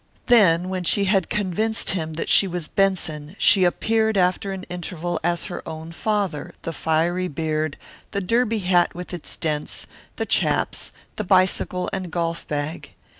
Then, 0.25 0.69
when 0.69 0.83
she 0.83 1.05
had 1.05 1.29
convinced 1.29 1.91
him 1.91 2.13
that 2.13 2.27
she 2.27 2.47
was 2.47 2.67
Benson, 2.67 3.35
she 3.37 3.63
appeared 3.63 4.17
after 4.17 4.51
an 4.51 4.63
interval 4.63 5.19
as 5.23 5.45
her 5.45 5.61
own 5.69 5.91
father; 5.91 6.55
the 6.63 6.73
fiery 6.73 7.27
beard, 7.27 7.77
the 8.09 8.19
derby 8.19 8.57
hat 8.65 8.95
with 8.95 9.13
its 9.13 9.37
dents, 9.37 9.85
the 10.15 10.25
chaps, 10.25 10.91
the 11.17 11.23
bicycle, 11.23 11.87
and 11.93 12.09
golf 12.09 12.47
bag. 12.47 12.95